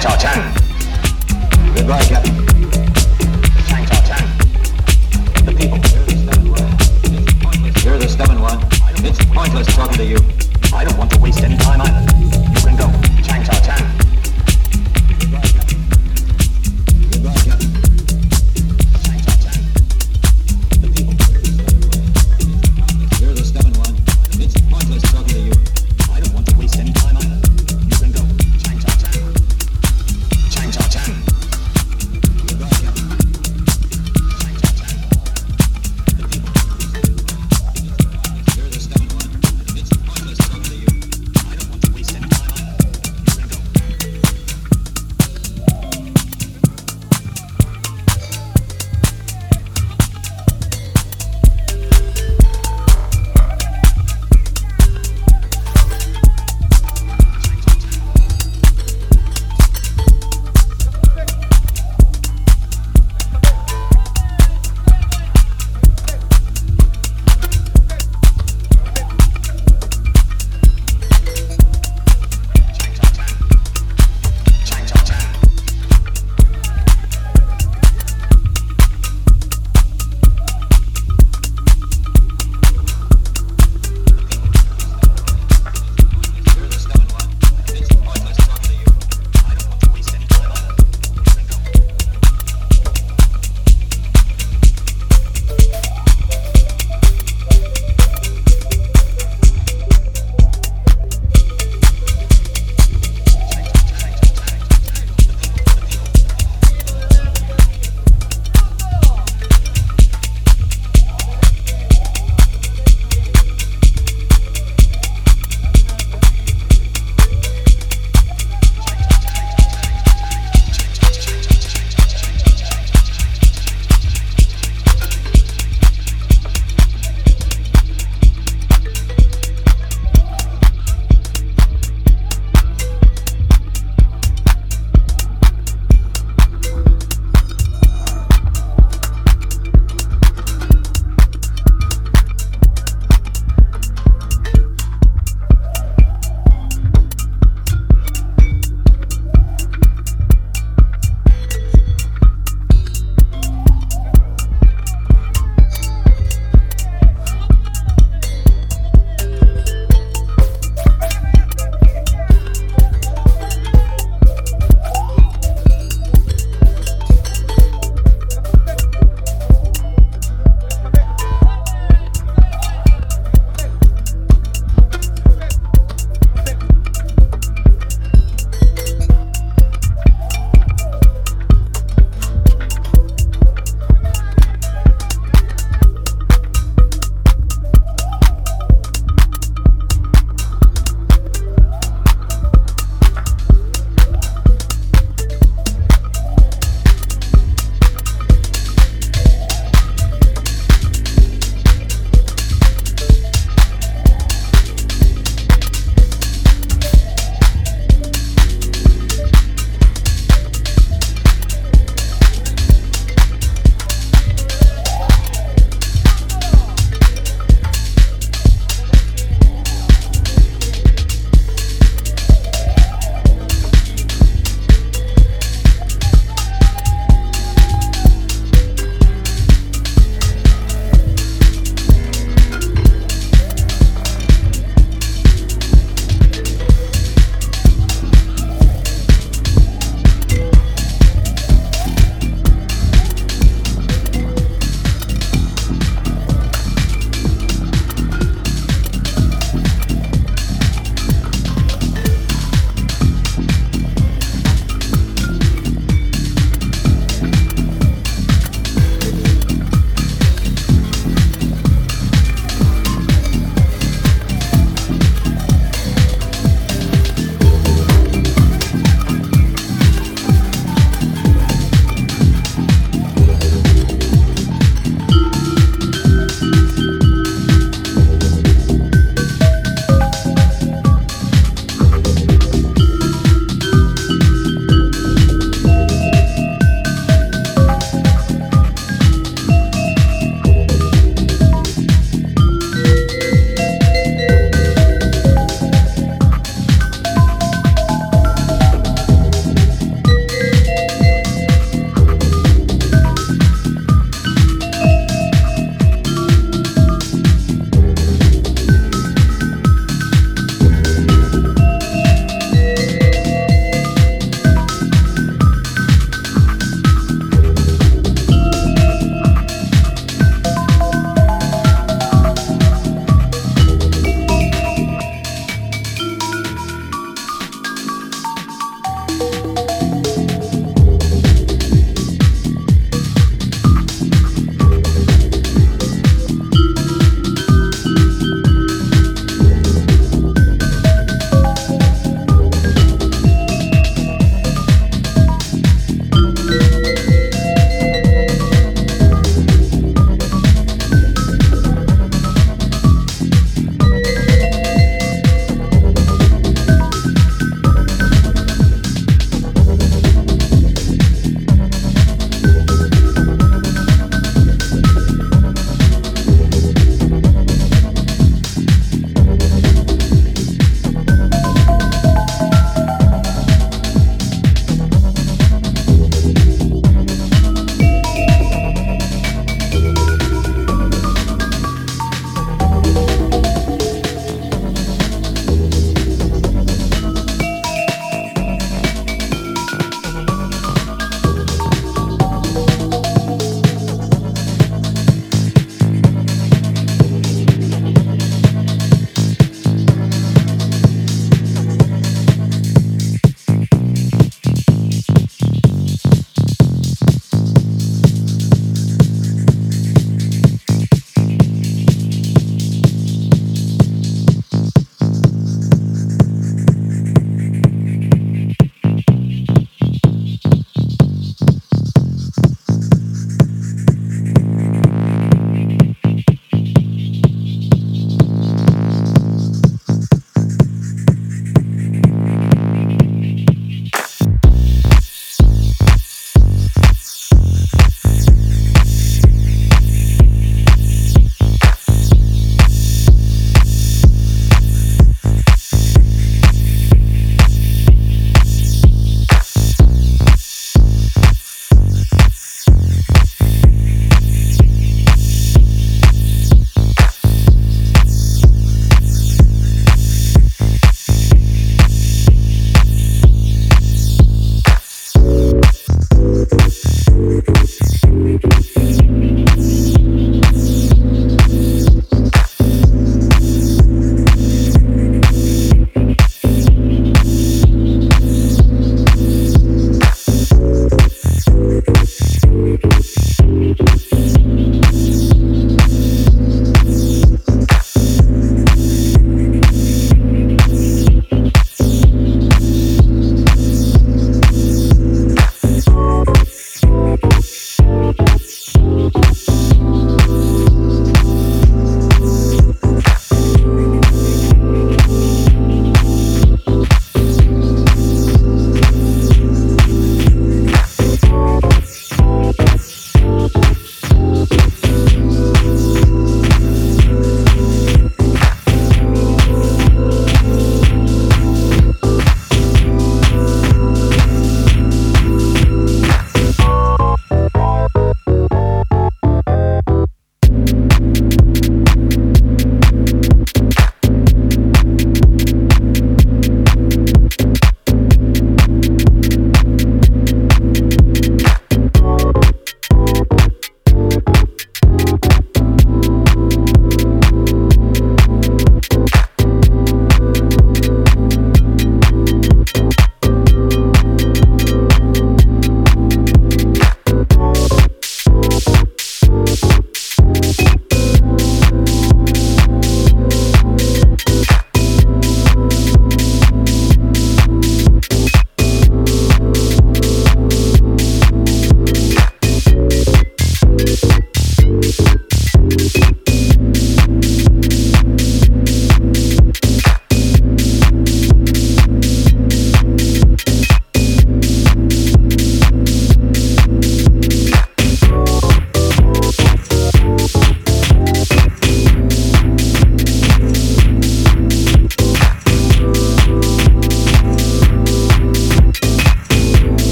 [0.00, 0.16] Tanks are
[4.06, 4.28] Captain.
[5.44, 5.78] The people.
[7.82, 8.60] You're the stubborn one.
[9.04, 10.37] It's pointless talking to you.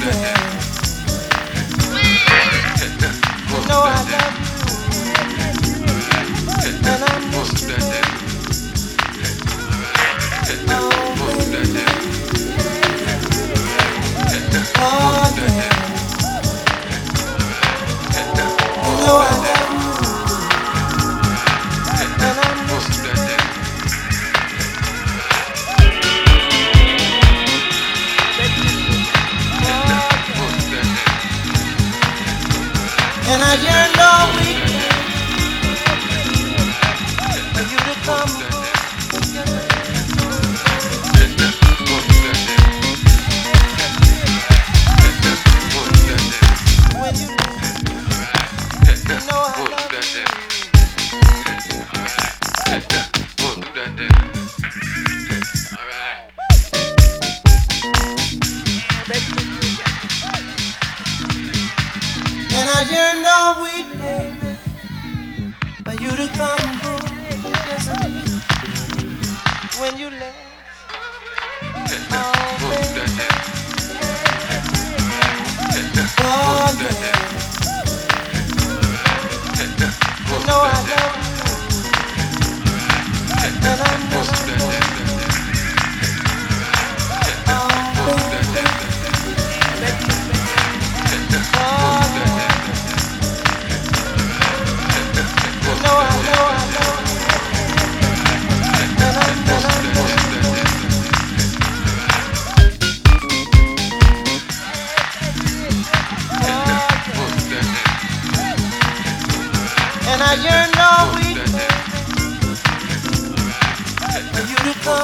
[0.00, 0.37] Know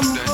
[0.07, 0.34] I